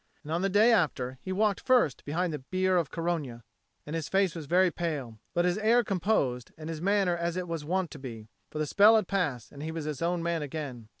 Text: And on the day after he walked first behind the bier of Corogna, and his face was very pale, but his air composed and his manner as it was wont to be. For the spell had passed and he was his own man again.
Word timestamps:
And 0.23 0.31
on 0.31 0.41
the 0.41 0.49
day 0.49 0.73
after 0.73 1.19
he 1.21 1.31
walked 1.31 1.59
first 1.61 2.03
behind 2.05 2.33
the 2.33 2.39
bier 2.39 2.75
of 2.75 2.89
Corogna, 2.89 3.43
and 3.85 3.95
his 3.95 4.09
face 4.09 4.33
was 4.33 4.47
very 4.47 4.71
pale, 4.71 5.19
but 5.35 5.45
his 5.45 5.59
air 5.59 5.83
composed 5.83 6.51
and 6.57 6.69
his 6.69 6.81
manner 6.81 7.15
as 7.15 7.37
it 7.37 7.47
was 7.47 7.63
wont 7.63 7.91
to 7.91 7.99
be. 7.99 8.27
For 8.49 8.57
the 8.57 8.65
spell 8.65 8.95
had 8.95 9.07
passed 9.07 9.51
and 9.51 9.61
he 9.61 9.71
was 9.71 9.85
his 9.85 10.01
own 10.01 10.23
man 10.23 10.41
again. 10.41 10.89